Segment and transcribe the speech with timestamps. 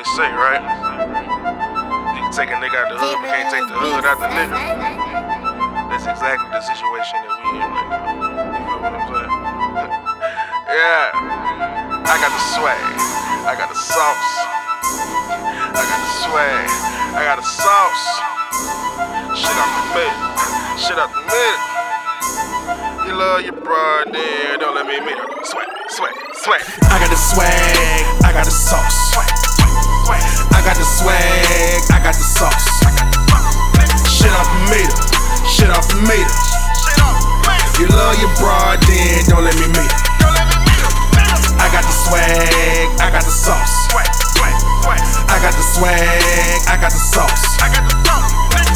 [0.00, 0.64] they say, right?
[2.16, 4.32] You can take a nigga out the hood, but can't take the hood out the
[4.32, 4.56] nigga.
[5.92, 8.08] That's exactly the situation that we in right now.
[8.08, 9.28] You feel what I'm saying?
[10.72, 11.12] yeah.
[12.08, 12.80] I got the swag.
[13.44, 14.32] I got the sauce.
[15.68, 16.68] I got the swag.
[17.12, 18.04] I got the sauce.
[19.36, 20.14] Shit out the mid.
[20.80, 21.56] Shit out the mid.
[23.04, 25.28] You love your broad, then don't let me meet her.
[25.44, 26.62] Swag, swag, swag.
[26.88, 29.49] I got the swag, I got the sauce.
[30.10, 32.66] I got the swag, I got the sauce.
[34.10, 34.96] Shit off the meter,
[35.46, 36.34] shit off the meter.
[37.78, 40.10] You love your broad, then don't let me meet her.
[41.62, 43.88] I got the swag, I got the sauce.
[45.30, 47.56] I got the swag, I got the sauce.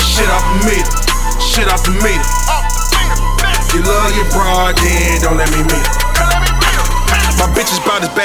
[0.00, 0.96] Shit off the meter,
[1.38, 2.24] shit off the meter.
[3.76, 6.07] You love your broad, then don't let me meet her.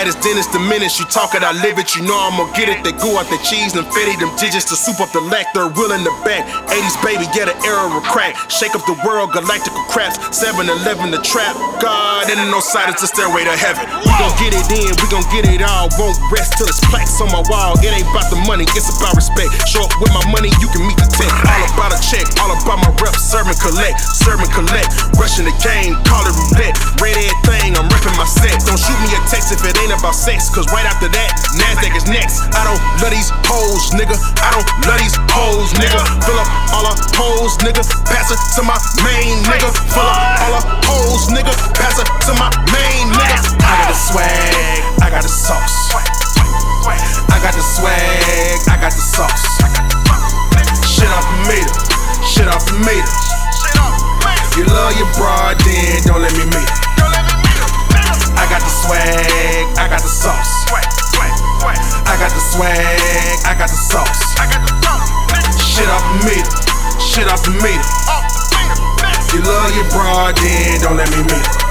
[0.04, 1.96] Bad Dennis the minute you talk it, I live it.
[1.96, 2.84] You know I'ma get it.
[2.84, 5.54] They go out the cheese and fitty them digits to soup up the lack.
[5.56, 6.44] They're in the back.
[6.68, 8.36] 80s baby, get an era crack.
[8.52, 10.20] Shake up the world, galactical craps.
[10.36, 11.56] 7 Eleven, the trap.
[11.80, 13.84] God, ain't no side, it's a stairway to heaven.
[14.04, 15.88] We gon' get it in, we gon' get it all.
[16.00, 17.80] Won't rest till it's plaques on my wall.
[17.80, 19.52] It ain't about the money, it's about respect.
[19.68, 21.32] Show up with my money, you can meet the tech.
[21.48, 23.16] All about a check, all about my rep.
[23.16, 24.92] Serve and collect, serve and collect.
[25.16, 25.96] Rushing the game,
[29.30, 32.42] text if it ain't about sex, cause right after that, NASDAQ is next.
[32.56, 34.16] I don't love these hoes, nigga.
[34.42, 36.02] I don't love these hoes, nigga.
[36.26, 37.84] Fill up all the hoes, nigga.
[38.08, 39.70] Pass it to my main nigga.
[39.92, 41.54] Fill up all the hoes, nigga.
[41.78, 43.38] Pass it to my main nigga.
[43.64, 45.94] I got the swag, I got the sauce.
[46.84, 49.44] I got the swag, I got the sauce.
[50.88, 51.76] Shit off the meter,
[52.28, 53.12] shit off the meter.
[54.56, 57.13] You love your broad, then don't let me meet her.
[58.54, 60.70] I got the swag, I got the sauce.
[60.70, 62.78] I got the swag,
[63.50, 64.38] I got the sauce.
[65.58, 66.54] Shit off the meter,
[67.02, 67.82] shit off the meter.
[69.34, 71.64] You love your broad, then don't let me meet her.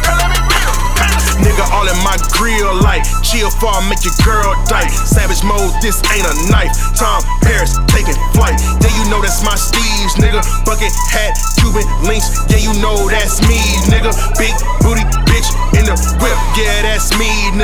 [1.39, 4.91] Nigga, all in my grill like chill for make your girl die.
[4.91, 6.75] Savage mode, this ain't a knife.
[6.99, 8.59] Tom Paris taking flight.
[8.83, 10.43] Yeah, you know that's my Steve's, nigga.
[10.67, 12.43] Bucket hat, Cuban links.
[12.51, 14.11] Yeah, you know that's me, nigga.
[14.35, 14.55] Big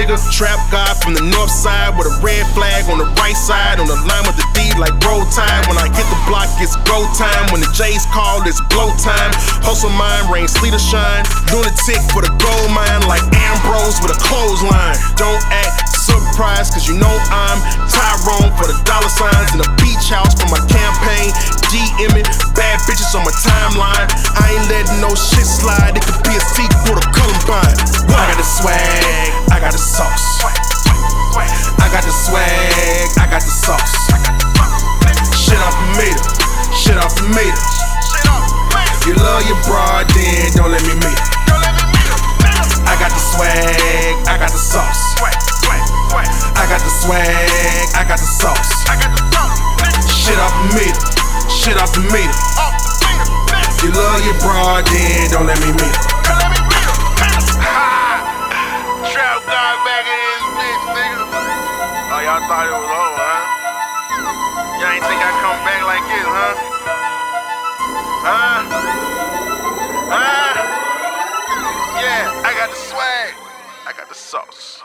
[0.09, 0.33] nigga.
[0.33, 3.81] Trap guy from the north side with a red flag on the right side.
[3.81, 5.69] On the line with the D like roll time.
[5.69, 7.53] When I hit the block, it's go time.
[7.53, 9.31] When the J's call, it's blow time.
[9.61, 11.25] Hustle mine, rain, sleet or shine.
[11.53, 14.97] Lunatic for the gold mine like Ambrose with a clothesline.
[15.21, 17.59] Don't act surprised, cause you know I'm
[17.93, 21.35] Tyrone for the dollar signs in the beach house for my campaign.
[21.69, 22.25] DMing
[22.57, 24.09] bad bitches on my timeline.
[24.41, 25.99] I ain't letting no shit slide.
[25.99, 27.77] It could be a sequel to Columbine.
[28.09, 29.79] I got the swag, I got the
[37.38, 37.62] the meter.
[39.06, 41.26] You love your broad, then don't let me meet her.
[42.88, 45.15] I got the swag, I got the sauce.
[46.59, 48.84] I got the swag, I got the sauce.
[50.10, 50.99] Shit off the meter,
[51.49, 52.34] shit off the meter.
[53.82, 56.06] You love your broad, then don't let me meet her.
[62.10, 64.81] Oh, y'all thought it was over, huh?
[64.81, 66.78] Y'all ain't think I'd come back like this, huh?
[68.21, 68.65] Huh?
[70.11, 70.55] Huh?
[72.03, 73.34] Yeah, I got the swag.
[73.87, 74.83] I got the sauce.